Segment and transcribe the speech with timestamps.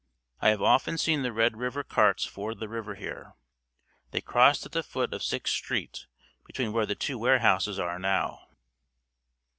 [0.39, 3.33] I have often seen the Red River carts ford the river here.
[4.09, 6.07] They crossed at the foot of Sixth Street
[6.43, 8.47] between where the two warehouses are now.